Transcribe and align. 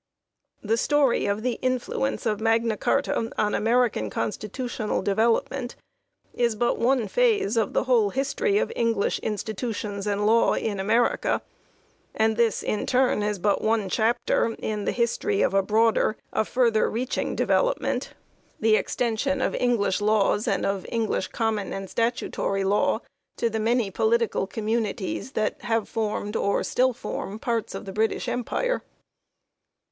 The 0.63 0.77
story 0.77 1.27
of 1.27 1.43
the 1.43 1.59
influence 1.61 2.25
of 2.25 2.41
Magna 2.41 2.75
Carta 2.75 3.15
on 3.15 3.51
Ameri 3.53 3.91
can 3.93 4.09
constitutional 4.09 5.03
development 5.03 5.75
is 6.33 6.55
but 6.55 6.79
one 6.79 7.07
phase 7.07 7.55
of 7.55 7.73
the 7.73 7.83
whole 7.83 8.09
history 8.09 8.57
of 8.57 8.73
English 8.75 9.19
institutions 9.19 10.07
and 10.07 10.25
law 10.25 10.55
in 10.55 10.79
America, 10.79 11.43
and 12.15 12.35
this 12.35 12.63
in 12.63 12.87
turn 12.87 13.21
is 13.21 13.37
but 13.37 13.61
one 13.61 13.89
chapter 13.89 14.55
in 14.57 14.85
the 14.85 14.91
history 14.91 15.43
of 15.43 15.53
a 15.53 15.61
broader, 15.61 16.17
a 16.33 16.45
further 16.45 16.89
reaching 16.89 17.35
development 17.35 18.15
the 18.59 18.75
extension 18.75 19.39
of 19.39 19.53
English 19.53 20.01
institutions 20.01 20.47
and 20.47 20.65
of 20.65 20.83
English 20.89 21.27
Common 21.27 21.71
and 21.73 21.87
Statutory 21.87 22.63
Law 22.63 23.01
to 23.37 23.51
the 23.51 23.59
many 23.59 23.91
political 23.91 24.47
communities 24.47 25.33
that 25.33 25.61
have 25.61 25.87
formed 25.87 26.35
or 26.35 26.63
still 26.63 26.91
form 26.91 27.37
parts 27.37 27.75
of 27.75 27.85
the 27.85 27.93
British 27.93 28.27
Empire. 28.27 28.81